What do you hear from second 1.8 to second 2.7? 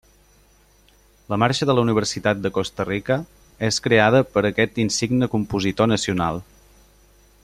Universitat de